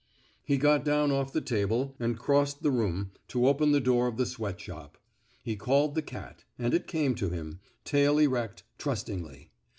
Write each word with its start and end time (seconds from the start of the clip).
He 0.43 0.57
got 0.57 0.83
down 0.83 1.11
off 1.11 1.31
the 1.31 1.41
table, 1.41 1.93
and 1.99 2.17
crossed 2.17 2.63
the 2.63 2.71
rodm, 2.71 3.11
to 3.27 3.47
open 3.47 3.71
the 3.71 3.79
door 3.79 4.07
of 4.07 4.17
the 4.17 4.25
sweat 4.25 4.59
shop. 4.59 4.97
He 5.43 5.55
called 5.55 5.93
the 5.93 6.01
cat, 6.01 6.43
and 6.57 6.73
it 6.73 6.87
came 6.87 7.13
to 7.13 7.29
him, 7.29 7.59
tail 7.85 8.17
erect, 8.17 8.63
trustingly. 8.79 9.51